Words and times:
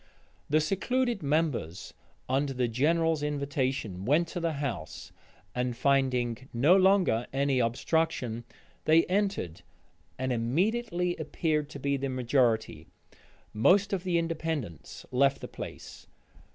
The 0.49 0.59
secluded 0.59 1.21
members, 1.21 1.93
upon 2.27 2.47
the 2.47 2.67
general's 2.67 3.21
invitation, 3.21 4.03
went 4.03 4.27
to 4.29 4.39
the 4.39 4.53
house, 4.53 5.11
and 5.53 5.77
finding 5.77 6.49
no 6.51 6.75
longer 6.75 7.27
any 7.31 7.59
obstruction, 7.59 8.43
they 8.85 9.05
entered, 9.05 9.61
and 10.17 10.33
immediately 10.33 11.15
appeared 11.17 11.69
to 11.69 11.79
be 11.79 11.97
the 11.97 12.09
majority: 12.09 12.87
most 13.53 13.93
of 13.93 14.03
the 14.03 14.17
Independents 14.17 15.05
left 15.11 15.39
the 15.39 15.47
place. 15.47 16.07